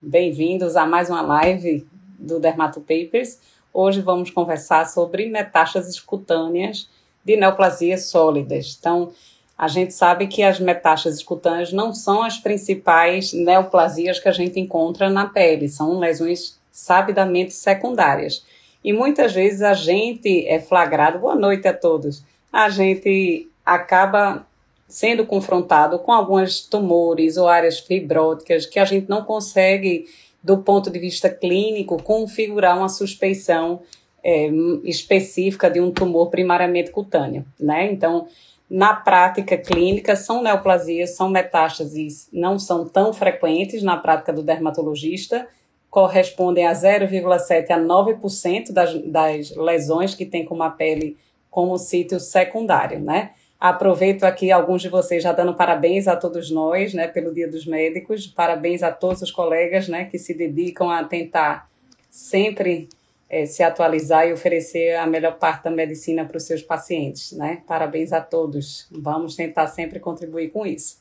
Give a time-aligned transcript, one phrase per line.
[0.00, 1.84] Bem-vindos a mais uma live
[2.16, 3.40] do Dermato Papers.
[3.74, 6.88] Hoje vamos conversar sobre metástases cutâneas
[7.24, 8.76] de neoplasias sólidas.
[8.78, 9.10] Então,
[9.58, 14.60] a gente sabe que as metástases cutâneas não são as principais neoplasias que a gente
[14.60, 18.46] encontra na pele, são lesões sabidamente secundárias.
[18.84, 22.22] E muitas vezes a gente é flagrado, boa noite a todos,
[22.52, 24.46] a gente acaba
[24.88, 30.06] sendo confrontado com alguns tumores ou áreas fibróticas que a gente não consegue,
[30.42, 33.82] do ponto de vista clínico, configurar uma suspeição
[34.24, 34.48] é,
[34.84, 37.92] específica de um tumor primariamente cutâneo, né?
[37.92, 38.26] Então,
[38.68, 45.46] na prática clínica, são neoplasias, são metástases, não são tão frequentes na prática do dermatologista,
[45.90, 51.16] correspondem a 0,7 a 9% das, das lesões que tem com a pele
[51.50, 53.30] como sítio secundário, né?
[53.60, 57.66] Aproveito aqui alguns de vocês já dando parabéns a todos nós, né, pelo Dia dos
[57.66, 58.26] Médicos.
[58.26, 61.68] Parabéns a todos os colegas, né, que se dedicam a tentar
[62.08, 62.88] sempre
[63.28, 67.62] é, se atualizar e oferecer a melhor parte da medicina para os seus pacientes, né?
[67.66, 68.86] Parabéns a todos.
[68.90, 70.97] Vamos tentar sempre contribuir com isso.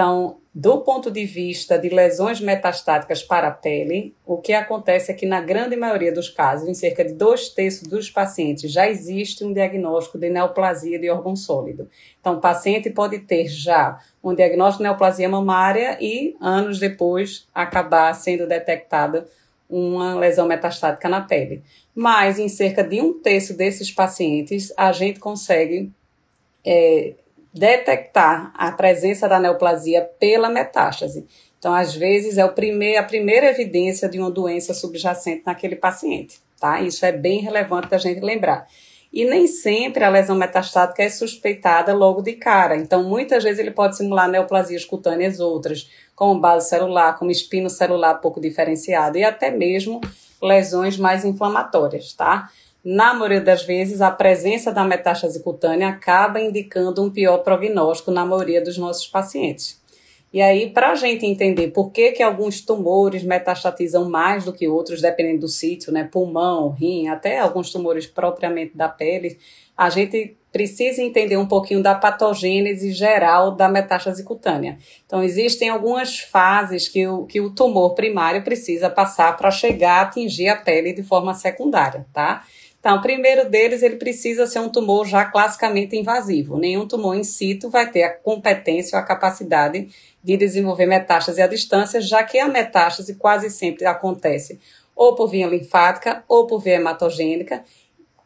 [0.00, 5.14] Então, do ponto de vista de lesões metastáticas para a pele, o que acontece é
[5.14, 9.44] que, na grande maioria dos casos, em cerca de dois terços dos pacientes, já existe
[9.44, 11.86] um diagnóstico de neoplasia de órgão sólido.
[12.18, 18.14] Então, o paciente pode ter já um diagnóstico de neoplasia mamária e, anos depois, acabar
[18.14, 19.26] sendo detectada
[19.68, 21.62] uma lesão metastática na pele.
[21.94, 25.92] Mas, em cerca de um terço desses pacientes, a gente consegue
[26.64, 27.12] é,
[27.52, 31.26] detectar a presença da neoplasia pela metástase.
[31.58, 36.80] Então, às vezes, é primeir, a primeira evidência de uma doença subjacente naquele paciente, tá?
[36.80, 38.66] Isso é bem relevante da gente lembrar.
[39.12, 42.76] E nem sempre a lesão metastática é suspeitada logo de cara.
[42.76, 45.90] Então, muitas vezes ele pode simular neoplasias cutâneas outras,
[46.20, 50.02] como base celular, como espino celular pouco diferenciado e até mesmo
[50.42, 52.50] lesões mais inflamatórias, tá?
[52.84, 58.26] Na maioria das vezes, a presença da metástase cutânea acaba indicando um pior prognóstico na
[58.26, 59.80] maioria dos nossos pacientes.
[60.30, 64.68] E aí, para a gente entender por que, que alguns tumores metastatizam mais do que
[64.68, 69.38] outros, dependendo do sítio, né, pulmão, rim, até alguns tumores propriamente da pele,
[69.74, 74.78] a gente precisa entender um pouquinho da patogênese geral da metástase cutânea.
[75.06, 80.02] Então, existem algumas fases que o, que o tumor primário precisa passar para chegar a
[80.02, 82.44] atingir a pele de forma secundária, tá?
[82.80, 86.56] Então, o primeiro deles, ele precisa ser um tumor já classicamente invasivo.
[86.56, 89.88] Nenhum tumor in situ vai ter a competência ou a capacidade
[90.24, 94.58] de desenvolver metástase à distância, já que a metástase quase sempre acontece
[94.96, 97.64] ou por via linfática ou por via hematogênica,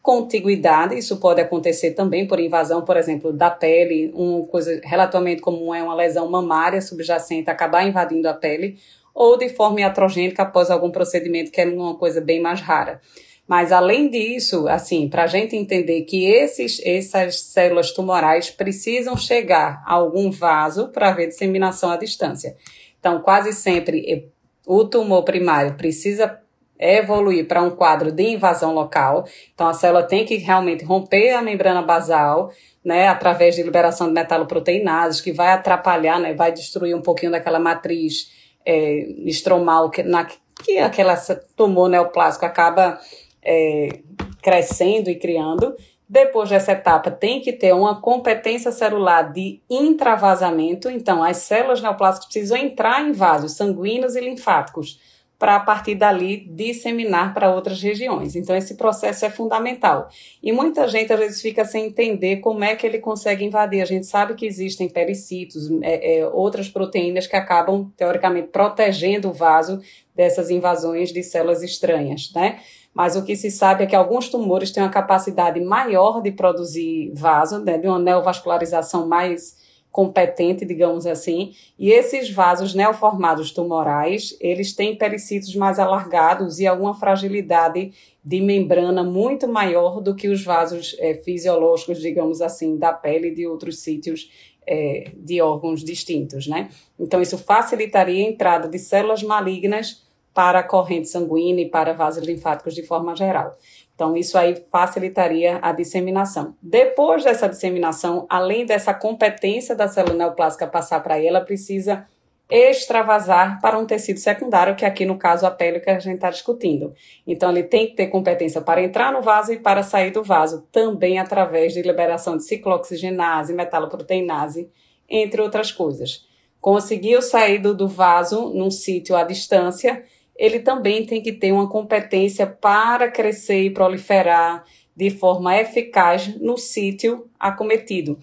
[0.05, 5.73] contiguidade, isso pode acontecer também por invasão, por exemplo, da pele, uma coisa relativamente comum
[5.73, 8.77] é uma lesão mamária subjacente acabar invadindo a pele,
[9.15, 13.01] ou de forma iatrogênica após algum procedimento, que é uma coisa bem mais rara.
[13.47, 19.83] Mas além disso, assim, para a gente entender que esses, essas células tumorais precisam chegar
[19.87, 22.55] a algum vaso para haver disseminação à distância.
[22.99, 24.31] Então, quase sempre
[24.67, 26.39] o tumor primário precisa
[26.79, 29.25] evoluir para um quadro de invasão local.
[29.53, 32.51] Então, a célula tem que realmente romper a membrana basal,
[32.83, 37.59] né, através de liberação de metaloproteinases, que vai atrapalhar, né, vai destruir um pouquinho daquela
[37.59, 38.31] matriz
[38.65, 40.25] é, estromal que, na,
[40.63, 41.15] que aquela
[41.55, 42.99] tumor neoplásico acaba
[43.43, 43.99] é,
[44.41, 45.75] crescendo e criando.
[46.07, 50.87] Depois dessa etapa, tem que ter uma competência celular de intravasamento.
[50.87, 54.99] Então, as células neoplásicas precisam entrar em vasos sanguíneos e linfáticos
[55.45, 58.35] para, a partir dali, disseminar para outras regiões.
[58.35, 60.07] Então, esse processo é fundamental.
[60.41, 63.79] E muita gente, às vezes, fica sem entender como é que ele consegue invadir.
[63.79, 69.33] A gente sabe que existem pericitos, é, é, outras proteínas que acabam, teoricamente, protegendo o
[69.33, 69.79] vaso
[70.15, 72.57] dessas invasões de células estranhas, né?
[72.91, 77.11] mas o que se sabe é que alguns tumores têm uma capacidade maior de produzir
[77.13, 79.57] vaso, né, de uma neovascularização mais
[79.95, 86.93] competente, digamos assim, e esses vasos neoformados tumorais, eles têm pericitos mais alargados e alguma
[86.93, 93.29] fragilidade de membrana muito maior do que os vasos é, fisiológicos, digamos assim, da pele
[93.29, 94.29] e de outros sítios
[94.67, 96.69] é, de órgãos distintos, né?
[96.99, 100.03] Então, isso facilitaria a entrada de células malignas
[100.33, 103.57] para a corrente sanguínea e para vasos linfáticos de forma geral.
[103.95, 106.53] Então, isso aí facilitaria a disseminação.
[106.61, 112.05] Depois dessa disseminação, além dessa competência da célula neoplásica passar para ela, precisa
[112.49, 116.29] extravasar para um tecido secundário, que aqui no caso a pele que a gente está
[116.29, 116.93] discutindo.
[117.25, 120.67] Então, ele tem que ter competência para entrar no vaso e para sair do vaso,
[120.71, 124.69] também através de liberação de ciclooxigenase, metaloproteinase,
[125.09, 126.27] entre outras coisas.
[126.59, 130.03] conseguiu sair do, do vaso num sítio à distância,
[130.35, 134.63] ele também tem que ter uma competência para crescer e proliferar
[134.95, 138.17] de forma eficaz no sítio acometido.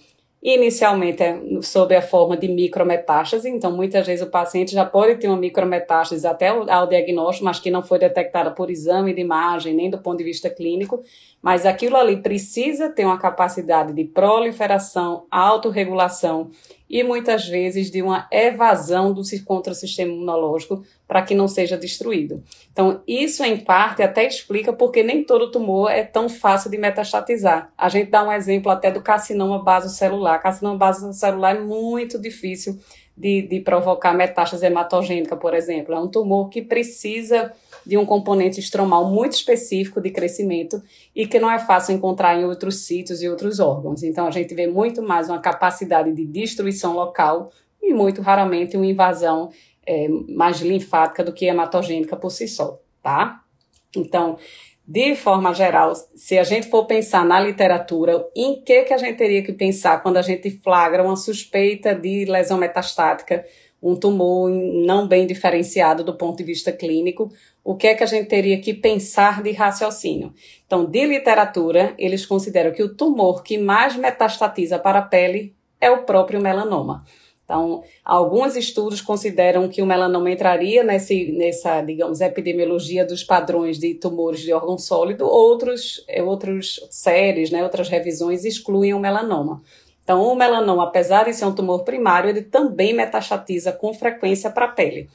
[0.44, 5.28] Inicialmente é sob a forma de micrometástase, então muitas vezes o paciente já pode ter
[5.28, 9.88] uma micrometástase até ao diagnóstico, mas que não foi detectada por exame de imagem, nem
[9.88, 11.00] do ponto de vista clínico,
[11.40, 16.50] mas aquilo ali precisa ter uma capacidade de proliferação, autorregulação
[16.90, 20.82] e muitas vezes de uma evasão do contra o sistema imunológico
[21.12, 22.42] para que não seja destruído.
[22.72, 27.70] Então, isso em parte até explica porque nem todo tumor é tão fácil de metastatizar.
[27.76, 30.40] A gente dá um exemplo até do carcinoma basocelular.
[30.40, 32.78] Carcinoma basocelular é muito difícil
[33.14, 35.94] de, de provocar metástase hematogênica, por exemplo.
[35.94, 37.52] É um tumor que precisa
[37.84, 40.82] de um componente estromal muito específico de crescimento
[41.14, 44.02] e que não é fácil encontrar em outros sítios e outros órgãos.
[44.02, 48.86] Então, a gente vê muito mais uma capacidade de destruição local e muito raramente uma
[48.86, 49.50] invasão
[49.86, 53.40] é, mais linfática do que hematogênica por si só, tá?
[53.96, 54.38] Então,
[54.86, 59.16] de forma geral, se a gente for pensar na literatura, em que, que a gente
[59.16, 63.44] teria que pensar quando a gente flagra uma suspeita de lesão metastática
[63.82, 67.32] um tumor não bem diferenciado do ponto de vista clínico,
[67.64, 70.32] o que é que a gente teria que pensar de raciocínio?
[70.64, 75.90] Então, de literatura, eles consideram que o tumor que mais metastatiza para a pele é
[75.90, 77.04] o próprio melanoma.
[77.44, 83.94] Então, alguns estudos consideram que o melanoma entraria nesse, nessa, digamos, epidemiologia dos padrões de
[83.94, 89.60] tumores de órgão sólido, outros, outros séries, né, outras revisões excluem o melanoma.
[90.04, 94.66] Então, o melanoma, apesar de ser um tumor primário, ele também metastatiza com frequência para
[94.66, 95.08] a pele.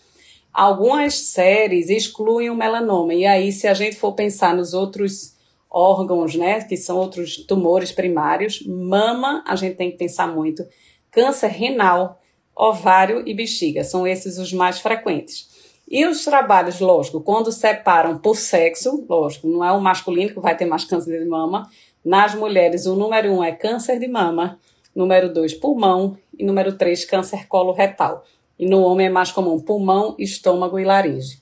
[0.53, 5.35] Algumas séries excluem o melanoma, e aí, se a gente for pensar nos outros
[5.69, 10.65] órgãos, né, que são outros tumores primários, mama, a gente tem que pensar muito,
[11.12, 12.19] câncer renal,
[12.56, 15.48] ovário e bexiga, são esses os mais frequentes.
[15.89, 20.56] E os trabalhos, lógico, quando separam por sexo, lógico, não é o masculino que vai
[20.56, 21.69] ter mais câncer de mama,
[22.04, 24.59] nas mulheres o número um é câncer de mama,
[24.95, 28.24] número 2, pulmão, e número 3, câncer coloretal.
[28.59, 31.42] E no homem é mais comum pulmão, estômago e laringe.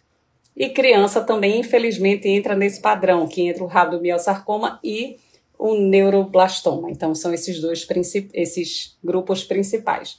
[0.55, 5.17] E criança também, infelizmente, entra nesse padrão, que entra o rabdomiosarcoma e
[5.57, 6.89] o neuroblastoma.
[6.89, 7.87] Então, são esses dois
[8.33, 10.17] esses grupos principais.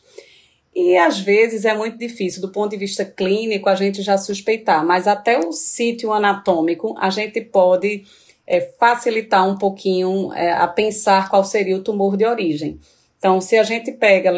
[0.74, 4.84] E às vezes é muito difícil, do ponto de vista clínico, a gente já suspeitar,
[4.84, 8.04] mas até o sítio anatômico a gente pode
[8.46, 12.78] é, facilitar um pouquinho é, a pensar qual seria o tumor de origem.
[13.18, 14.30] Então, se a gente pega,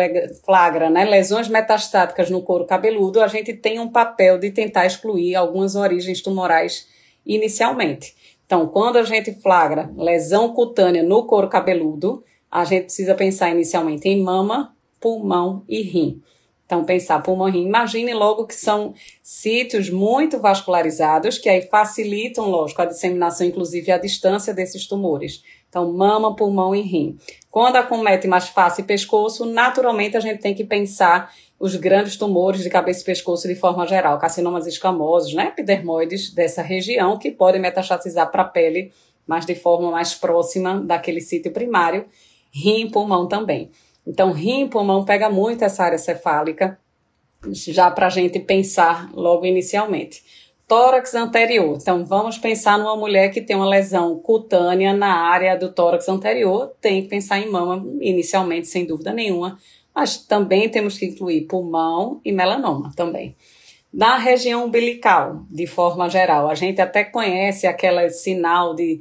[0.45, 5.35] flagra né, lesões metastáticas no couro cabeludo, a gente tem um papel de tentar excluir
[5.35, 6.87] algumas origens tumorais
[7.27, 8.15] inicialmente.
[8.49, 14.09] Então, quando a gente flagra lesão cutânea no couro cabeludo, a gente precisa pensar inicialmente
[14.09, 16.23] em mama, pulmão e rim.
[16.65, 22.49] Então, pensar pulmão e rim, imagine logo que são sítios muito vascularizados, que aí facilitam,
[22.49, 25.43] lógico, a disseminação, inclusive a distância desses tumores.
[25.69, 27.19] Então, mama, pulmão e rim.
[27.51, 32.63] Quando acomete mais face e pescoço, naturalmente a gente tem que pensar os grandes tumores
[32.63, 37.61] de cabeça e pescoço de forma geral, carcinomas escamosos, né, epidermoides dessa região, que podem
[37.61, 38.93] metastatizar para a pele,
[39.27, 42.07] mas de forma mais próxima daquele sítio primário,
[42.53, 43.71] rim e pulmão também.
[44.07, 46.79] Então, rim e pulmão pega muito essa área cefálica,
[47.51, 50.23] já para a gente pensar logo inicialmente
[50.69, 51.79] tórax anterior.
[51.81, 56.75] Então, vamos pensar numa mulher que tem uma lesão cutânea na área do tórax anterior,
[56.79, 59.59] tem que pensar em mama inicialmente, sem dúvida nenhuma,
[59.99, 63.35] mas também temos que incluir pulmão e melanoma também.
[63.93, 69.01] Na região umbilical, de forma geral, a gente até conhece aquele sinal de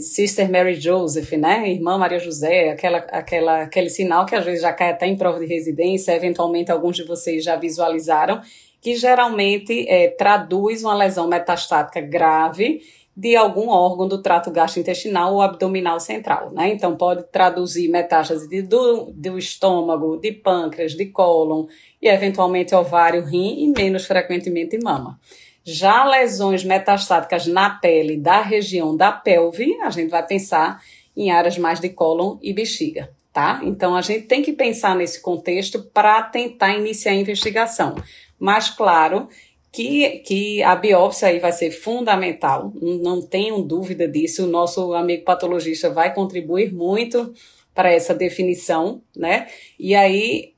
[0.00, 1.70] Sister Mary Joseph, né?
[1.70, 5.38] Irmã Maria José, aquela, aquela, aquele sinal que às vezes já cai até em prova
[5.38, 8.40] de residência, eventualmente alguns de vocês já visualizaram,
[8.80, 12.82] que geralmente é, traduz uma lesão metastática grave
[13.16, 16.70] de algum órgão do trato gastrointestinal ou abdominal central, né?
[16.70, 21.66] Então pode traduzir metástase de, do, do estômago, de pâncreas, de cólon
[22.02, 25.18] e eventualmente ovário, rim e menos frequentemente mama.
[25.62, 30.82] Já lesões metastáticas na pele da região da pelve, a gente vai pensar
[31.16, 33.60] em áreas mais de cólon e bexiga, tá?
[33.62, 37.94] Então a gente tem que pensar nesse contexto para tentar iniciar a investigação.
[38.38, 39.28] Mas, claro,
[39.74, 44.44] que, que a biópsia aí vai ser fundamental, não tenham dúvida disso.
[44.44, 47.34] O nosso amigo patologista vai contribuir muito
[47.74, 49.48] para essa definição, né?
[49.76, 50.52] E aí,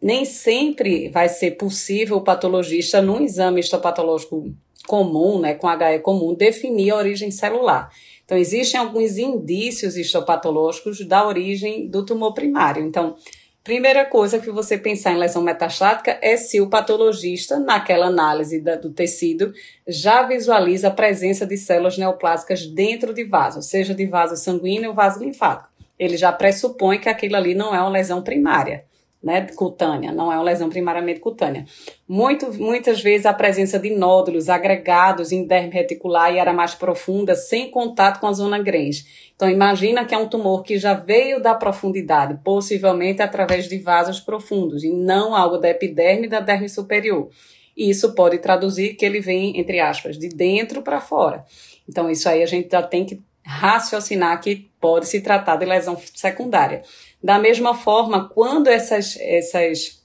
[0.00, 4.54] nem sempre vai ser possível o patologista, num exame histopatológico
[4.86, 7.90] comum, né, com HE comum, definir a origem celular.
[8.24, 12.84] Então, existem alguns indícios histopatológicos da origem do tumor primário.
[12.84, 13.16] Então,
[13.64, 18.74] Primeira coisa que você pensar em lesão metastática é se o patologista, naquela análise da,
[18.74, 19.52] do tecido,
[19.86, 24.96] já visualiza a presença de células neoplásicas dentro de vaso, seja de vaso sanguíneo ou
[24.96, 25.70] vaso linfático.
[25.96, 28.84] Ele já pressupõe que aquilo ali não é uma lesão primária
[29.22, 31.64] né, cutânea, não é uma lesão primariamente cutânea.
[32.08, 37.36] Muito, muitas vezes a presença de nódulos agregados em derme reticular e área mais profunda,
[37.36, 39.32] sem contato com a zona Grange.
[39.36, 44.18] Então imagina que é um tumor que já veio da profundidade, possivelmente através de vasos
[44.18, 47.30] profundos, e não algo da epiderme e da derme superior.
[47.76, 51.44] Isso pode traduzir que ele vem, entre aspas, de dentro para fora.
[51.88, 55.96] Então isso aí a gente já tem que raciocinar que pode se tratar de lesão
[56.14, 56.82] secundária.
[57.22, 60.02] Da mesma forma, quando essas, essas,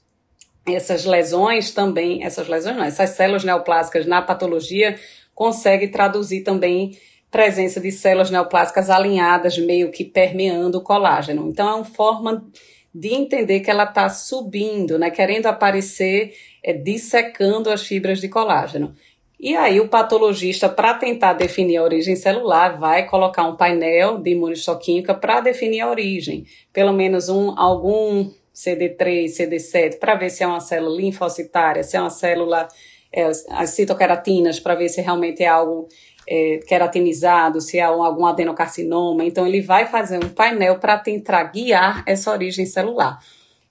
[0.66, 4.98] essas lesões também, essas lesões não, essas células neoplásicas na patologia
[5.34, 6.96] conseguem traduzir também
[7.30, 11.48] presença de células neoplásicas alinhadas, meio que permeando o colágeno.
[11.48, 12.46] Então, é uma forma
[12.94, 16.32] de entender que ela está subindo, né, querendo aparecer,
[16.64, 18.94] é, dissecando as fibras de colágeno.
[19.40, 24.30] E aí o patologista, para tentar definir a origem celular, vai colocar um painel de
[24.30, 30.46] imunistoquímica para definir a origem, pelo menos um algum CD3, CD7, para ver se é
[30.46, 32.66] uma célula linfocitária, se é uma célula,
[33.12, 35.86] é, as citoqueratinas, para ver se realmente é algo
[36.26, 39.24] é, queratinizado, se é algum adenocarcinoma.
[39.24, 43.20] Então ele vai fazer um painel para tentar guiar essa origem celular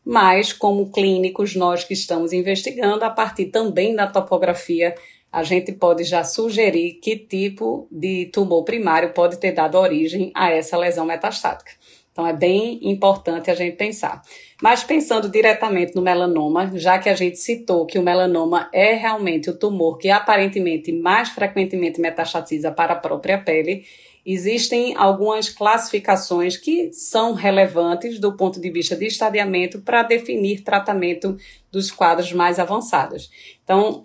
[0.09, 4.95] mas como clínicos, nós que estamos investigando, a partir também da topografia
[5.31, 10.51] a gente pode já sugerir que tipo de tumor primário pode ter dado origem a
[10.51, 11.71] essa lesão metastática.
[12.11, 14.23] Então é bem importante a gente pensar.
[14.59, 19.51] Mas pensando diretamente no melanoma, já que a gente citou que o melanoma é realmente
[19.51, 23.85] o tumor que aparentemente mais frequentemente metastatiza para a própria pele,
[24.25, 31.37] existem algumas classificações que são relevantes do ponto de vista de estadiamento para definir tratamento
[31.71, 33.29] dos quadros mais avançados.
[33.63, 34.03] Então,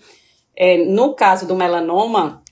[0.56, 2.42] é, no caso do melanoma,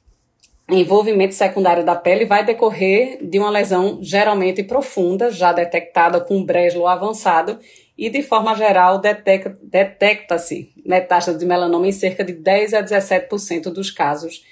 [0.69, 6.87] envolvimento secundário da pele vai decorrer de uma lesão geralmente profunda, já detectada com brejo
[6.87, 7.59] avançado,
[7.97, 13.90] e de forma geral detecta-se metástase de melanoma em cerca de 10 a 17% dos
[13.90, 14.45] casos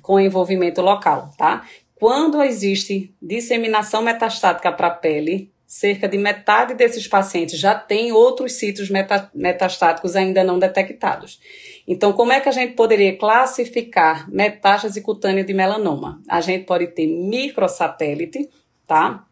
[0.00, 1.66] com envolvimento local, tá?
[1.96, 8.52] Quando existe disseminação metastática para a pele, cerca de metade desses pacientes já tem outros
[8.52, 11.40] sítios meta, metastáticos ainda não detectados.
[11.84, 16.22] Então, como é que a gente poderia classificar metástase cutânea de melanoma?
[16.28, 18.48] A gente pode ter microsatélite,
[18.86, 19.26] tá?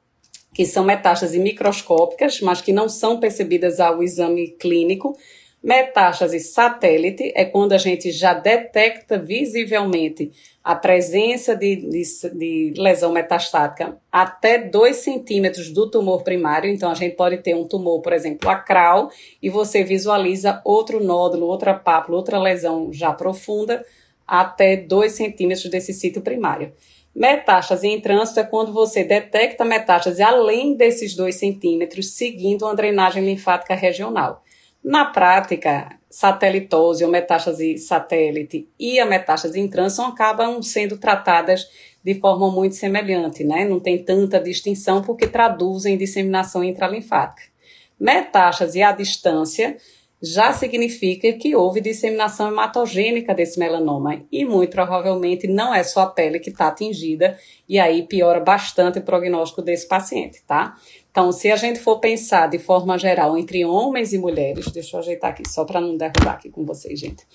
[0.52, 5.16] Que são metástases microscópicas, mas que não são percebidas ao exame clínico,
[5.62, 12.02] Metástase satélite é quando a gente já detecta visivelmente a presença de, de,
[12.34, 16.68] de lesão metastática até 2 centímetros do tumor primário.
[16.68, 19.08] Então, a gente pode ter um tumor, por exemplo, acral,
[19.40, 23.84] e você visualiza outro nódulo, outra pápula, outra lesão já profunda,
[24.26, 26.72] até 2 centímetros desse sítio primário.
[27.14, 33.24] Metástase em trânsito é quando você detecta metástase além desses 2 centímetros, seguindo uma drenagem
[33.24, 34.42] linfática regional.
[34.84, 41.68] Na prática, satelitose ou metástase satélite e a metástase em trânsito acabam sendo tratadas
[42.02, 43.64] de forma muito semelhante, né?
[43.64, 47.42] Não tem tanta distinção porque traduzem disseminação intralinfática.
[47.98, 49.76] Metástase à distância
[50.20, 56.06] já significa que houve disseminação hematogênica desse melanoma e muito provavelmente não é só a
[56.06, 57.36] pele que está atingida
[57.68, 60.76] e aí piora bastante o prognóstico desse paciente, tá?
[61.12, 65.00] Então, se a gente for pensar de forma geral entre homens e mulheres, deixa eu
[65.00, 67.26] ajeitar aqui só para não derrubar aqui com vocês, gente.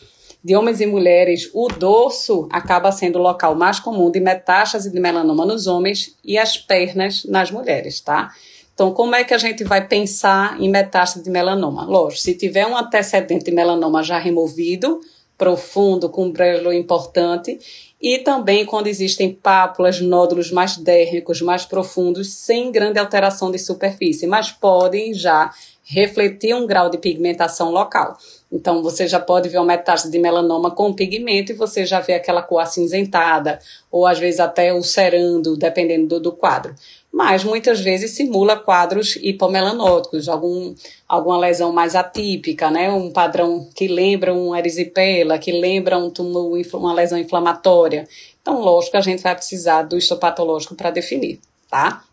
[0.44, 5.00] De homens e mulheres, o dorso acaba sendo o local mais comum de metástase de
[5.00, 8.32] melanoma nos homens e as pernas nas mulheres, tá?
[8.74, 11.86] Então, como é que a gente vai pensar em metástase de melanoma?
[11.86, 15.02] Lógico, se tiver um antecedente de melanoma já removido,
[15.38, 17.60] profundo, com brelo importante,
[18.02, 24.28] e também quando existem pápulas, nódulos mais dérmicos, mais profundos, sem grande alteração de superfície,
[24.28, 25.52] mas podem já
[25.84, 28.18] refletir um grau de pigmentação local.
[28.52, 32.14] Então, você já pode ver uma metástase de melanoma com pigmento e você já vê
[32.14, 33.60] aquela cor acinzentada,
[33.92, 36.74] ou às vezes até ulcerando, dependendo do, do quadro
[37.18, 40.76] mas muitas vezes simula quadros hipomelanóticos, algum,
[41.08, 42.92] alguma lesão mais atípica, né?
[42.92, 48.08] um padrão que lembra um erisipela, que lembra um tumor, uma lesão inflamatória.
[48.40, 51.40] Então, lógico a gente vai precisar do histopatológico para definir,
[51.72, 52.04] tá?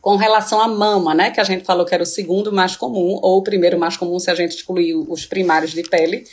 [0.00, 3.18] Com relação à mama, né, que a gente falou que era o segundo mais comum,
[3.22, 6.24] ou o primeiro mais comum se a gente excluir os primários de pele,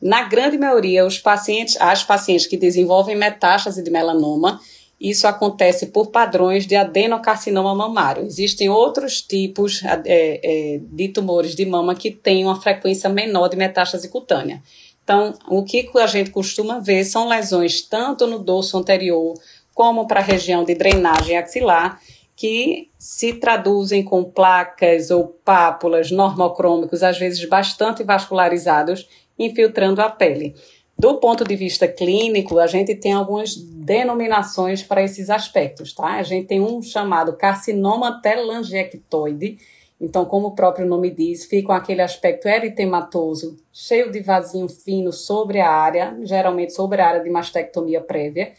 [0.00, 4.60] na grande maioria, os pacientes, as pacientes que desenvolvem metástase de melanoma,
[5.00, 8.24] isso acontece por padrões de adenocarcinoma mamário.
[8.24, 13.56] Existem outros tipos é, é, de tumores de mama que têm uma frequência menor de
[13.56, 14.62] metástase cutânea.
[15.02, 19.34] Então, o que a gente costuma ver são lesões tanto no dorso anterior
[19.74, 22.00] como para a região de drenagem axilar,
[22.42, 29.08] que se traduzem com placas ou pápulas normocrômicos, às vezes bastante vascularizados,
[29.38, 30.52] infiltrando a pele.
[30.98, 36.14] Do ponto de vista clínico, a gente tem algumas denominações para esses aspectos, tá?
[36.14, 39.58] A gente tem um chamado carcinoma telangiectoide.
[40.00, 45.12] Então, como o próprio nome diz, fica com aquele aspecto eritematoso, cheio de vasinho fino
[45.12, 48.52] sobre a área, geralmente sobre a área de mastectomia prévia,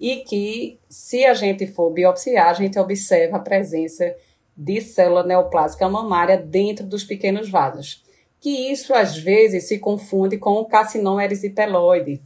[0.00, 4.14] e que, se a gente for biopsiar, a gente observa a presença
[4.56, 8.06] de célula neoplásica mamária dentro dos pequenos vasos
[8.46, 12.22] que isso às vezes se confunde com o carcinoma erisipeloide.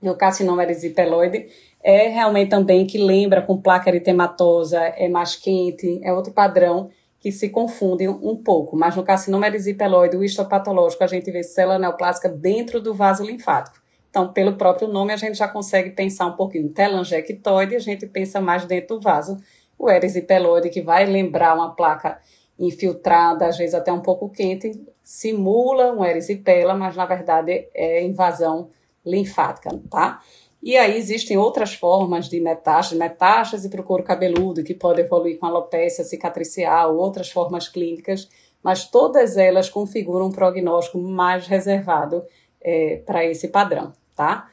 [0.00, 1.46] O carcinoma erisipeloide
[1.82, 6.88] é realmente também que lembra com placa eritematosa, é mais quente, é outro padrão
[7.20, 8.74] que se confunde um pouco.
[8.78, 13.81] Mas no carcinoma erisipeloide, o histopatológico, a gente vê célula neoplásica dentro do vaso linfático.
[14.12, 16.68] Então, pelo próprio nome, a gente já consegue pensar um pouquinho.
[16.68, 19.38] Telangiectoide, a gente pensa mais dentro do vaso.
[19.78, 22.20] O erisipeloide, que vai lembrar uma placa
[22.58, 28.68] infiltrada, às vezes até um pouco quente, simula um erisipela, mas na verdade é invasão
[29.04, 30.20] linfática, tá?
[30.62, 35.38] E aí existem outras formas de metástase, metástase para o couro cabeludo, que pode evoluir
[35.38, 38.28] com alopecia cicatricial, outras formas clínicas,
[38.62, 42.22] mas todas elas configuram um prognóstico mais reservado
[42.60, 44.48] é, para esse padrão, tá?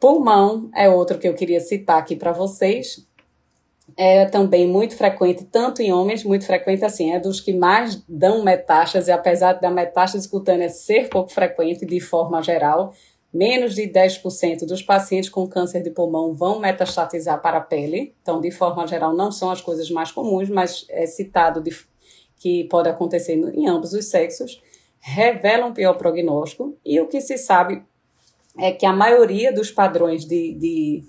[0.00, 3.06] Pulmão é outro que eu queria citar aqui para vocês.
[3.96, 8.42] É também muito frequente, tanto em homens, muito frequente assim, é dos que mais dão
[8.42, 12.94] metástase, apesar da metástase cutânea ser pouco frequente de forma geral,
[13.32, 18.40] menos de 10% dos pacientes com câncer de pulmão vão metastatizar para a pele, então,
[18.40, 21.76] de forma geral, não são as coisas mais comuns, mas é citado de,
[22.38, 24.62] que pode acontecer em ambos os sexos,
[25.00, 27.82] revelam pior prognóstico, e o que se sabe
[28.58, 31.04] é que a maioria dos padrões de, de,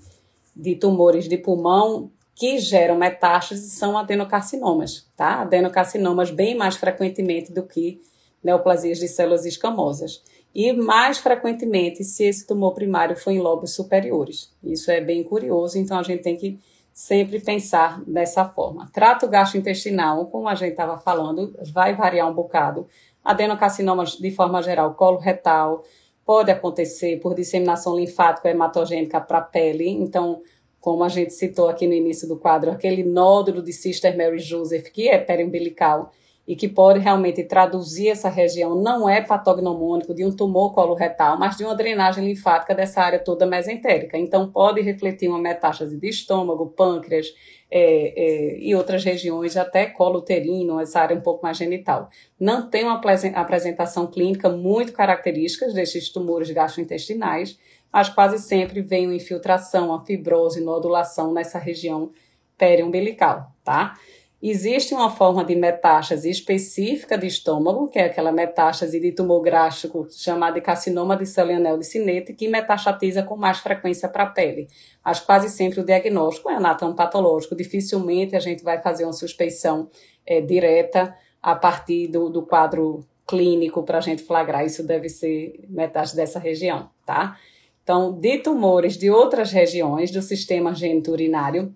[0.56, 5.42] de tumores de pulmão que geram metástases são adenocarcinomas, tá?
[5.42, 8.02] Adenocarcinomas bem mais frequentemente do que
[8.44, 10.24] neoplasias de células escamosas.
[10.54, 14.52] E mais frequentemente se esse tumor primário for em lobos superiores.
[14.64, 16.60] Isso é bem curioso, então a gente tem que
[16.94, 18.90] sempre pensar dessa forma.
[18.92, 22.88] Trato gastrointestinal, como a gente estava falando, vai variar um bocado.
[23.24, 25.84] Adenocarcinomas, de forma geral, colo retal,
[26.26, 30.42] pode acontecer por disseminação linfática hematogênica para a pele, então
[30.80, 34.90] como a gente citou aqui no início do quadro, aquele nódulo de Sister Mary Joseph,
[34.90, 36.12] que é periumbilical
[36.48, 41.56] e que pode realmente traduzir essa região, não é patognomônico de um tumor coloretal, mas
[41.56, 44.18] de uma drenagem linfática dessa área toda mesentérica.
[44.18, 47.28] Então, pode refletir uma metástase de estômago, pâncreas
[47.70, 52.10] é, é, e outras regiões, até colo uterino, essa área um pouco mais genital.
[52.40, 53.00] Não tem uma
[53.36, 57.58] apresentação clínica muito característica destes tumores gastrointestinais,
[57.94, 62.12] mas quase sempre vem uma infiltração, a fibrose, nodulação nessa região
[62.58, 63.96] periumbilical, tá?
[64.44, 70.08] Existe uma forma de metástase específica de estômago, que é aquela metástase de tumor gástrico
[70.10, 74.68] chamada de carcinoma de célula de sinete, que metastatiza com mais frequência para a pele.
[75.06, 79.88] Mas quase sempre o diagnóstico é anatomopatológico, dificilmente a gente vai fazer uma suspeição
[80.26, 84.66] é, direta a partir do, do quadro clínico para a gente flagrar.
[84.66, 87.38] Isso deve ser metástase dessa região, tá?
[87.84, 91.76] Então, de tumores de outras regiões do sistema geniturinário,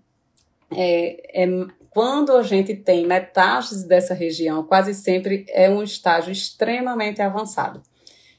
[0.72, 1.48] é, é,
[1.96, 7.82] quando a gente tem metástase dessa região, quase sempre é um estágio extremamente avançado.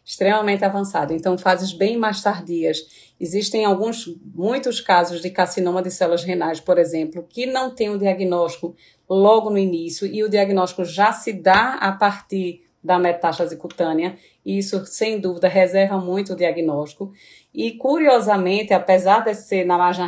[0.04, 1.14] Extremamente avançado.
[1.14, 2.86] Então, fases bem mais tardias.
[3.18, 7.98] Existem alguns, muitos casos de carcinoma de células renais, por exemplo, que não tem o
[7.98, 8.76] diagnóstico
[9.08, 14.58] logo no início e o diagnóstico já se dá a partir da metástase cutânea, e
[14.58, 17.12] isso, sem dúvida, reserva muito o diagnóstico.
[17.52, 20.06] E, curiosamente, apesar de ser na margem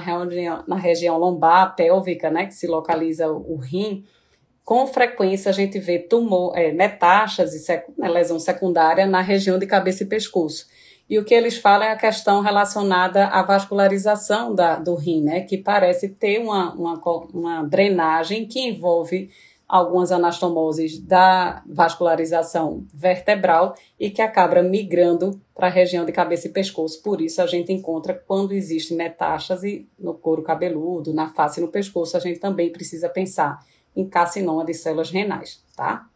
[0.66, 4.04] na região lombar, pélvica, né, que se localiza o, rim,
[4.64, 9.66] com frequência a gente vê tumor, é, metástase, sec, né, lesão secundária na região de
[9.66, 10.66] cabeça e pescoço.
[11.10, 15.40] E o que eles falam é a questão relacionada à vascularização da, do rim, né,
[15.40, 17.00] que parece ter uma, uma,
[17.32, 19.30] uma drenagem que envolve
[19.68, 26.52] algumas anastomoses da vascularização vertebral e que acaba migrando para a região de cabeça e
[26.52, 27.02] pescoço.
[27.02, 31.68] Por isso, a gente encontra quando existe metástase no couro cabeludo, na face e no
[31.68, 33.62] pescoço, a gente também precisa pensar
[33.94, 36.06] em carcinoma de células renais, tá?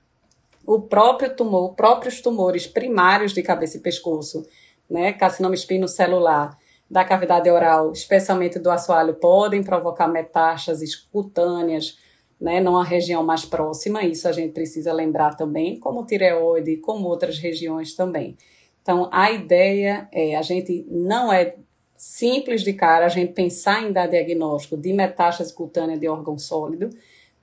[0.65, 4.47] O próprio tumor, próprios tumores primários de cabeça e pescoço,
[4.89, 6.57] né, carcinoma espinocelular,
[6.89, 11.99] da cavidade oral, especialmente do assoalho, podem provocar metástases cutâneas,
[12.43, 17.39] né, numa região mais próxima, isso a gente precisa lembrar também, como tireoide, como outras
[17.39, 18.37] regiões também.
[18.83, 21.55] Então, a ideia é, a gente não é
[21.95, 26.91] simples de cara a gente pensar em dar diagnóstico de metástase cutânea de órgão sólido,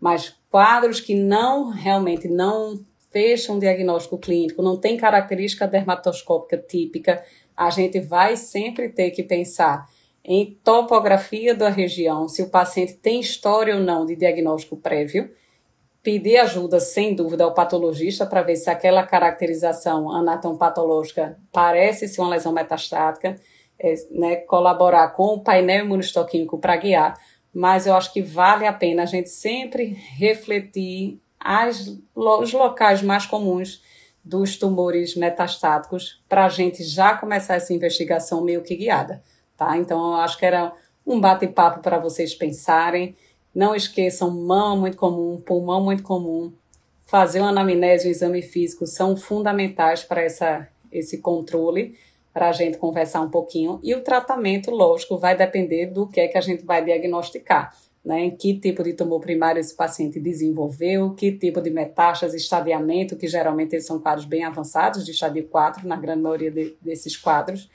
[0.01, 2.77] mas quadros que não realmente não
[3.09, 7.23] fecham diagnóstico clínico, não tem característica dermatoscópica típica,
[7.55, 9.87] a gente vai sempre ter que pensar
[10.23, 15.31] em topografia da região, se o paciente tem história ou não de diagnóstico prévio,
[16.01, 22.29] pedir ajuda, sem dúvida, ao patologista para ver se aquela caracterização anatomopatológica parece ser uma
[22.29, 23.35] lesão metastática,
[23.77, 27.17] é, né, colaborar com o painel imunistoquímico para guiar,
[27.53, 33.25] mas eu acho que vale a pena a gente sempre refletir as, os locais mais
[33.25, 33.81] comuns
[34.23, 39.23] dos tumores metastáticos para a gente já começar essa investigação meio que guiada,
[39.59, 39.77] tá?
[39.77, 40.73] Então, eu acho que era
[41.05, 43.15] um bate-papo para vocês pensarem.
[43.53, 46.53] Não esqueçam, mão muito comum, pulmão muito comum,
[47.03, 51.95] fazer uma anamnese, um exame físico são fundamentais para essa, esse controle,
[52.33, 53.79] para a gente conversar um pouquinho.
[53.83, 58.31] E o tratamento, lógico, vai depender do que é que a gente vai diagnosticar né,
[58.31, 63.79] que tipo de tumor primário esse paciente desenvolveu, que tipo de metástase, estadiamento, que geralmente
[63.81, 67.69] são quadros bem avançados, de estadio 4, na grande maioria de, desses quadros,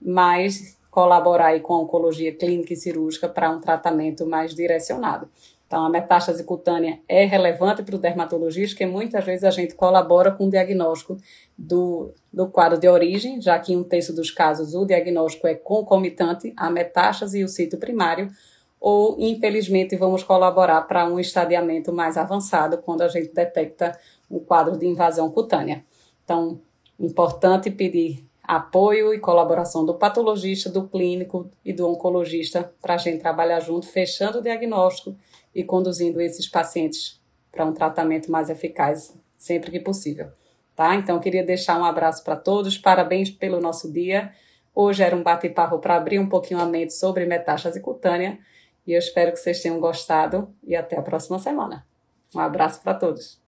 [0.00, 5.26] mas colaborar aí com a oncologia clínica e cirúrgica para um tratamento mais direcionado.
[5.66, 10.30] Então, a metástase cutânea é relevante para o dermatologista, porque muitas vezes a gente colabora
[10.30, 11.16] com o diagnóstico
[11.56, 15.54] do, do quadro de origem, já que em um terço dos casos o diagnóstico é
[15.54, 18.30] concomitante à metástase e o sítio primário,
[18.78, 23.98] ou infelizmente vamos colaborar para um estadiamento mais avançado quando a gente detecta
[24.30, 25.82] um quadro de invasão cutânea.
[26.22, 26.60] Então,
[27.00, 33.20] importante pedir apoio e colaboração do patologista, do clínico e do oncologista para a gente
[33.20, 35.16] trabalhar junto, fechando o diagnóstico
[35.54, 40.28] e conduzindo esses pacientes para um tratamento mais eficaz sempre que possível.
[40.74, 40.94] Tá?
[40.94, 44.32] Então, queria deixar um abraço para todos, parabéns pelo nosso dia.
[44.74, 48.38] Hoje era um bate-papo para abrir um pouquinho a mente sobre metástase cutânea
[48.86, 51.86] e eu espero que vocês tenham gostado e até a próxima semana.
[52.34, 53.41] Um abraço para todos.